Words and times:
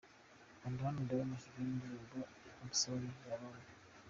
Kanda 0.59 0.79
hano 0.85 0.99
urebe 1.03 1.23
amashusho 1.25 1.57
y'indirimbo 1.63 2.17
'I'm 2.23 2.71
sorry' 2.81 3.15
ya 3.27 3.35
Lanie. 3.41 3.71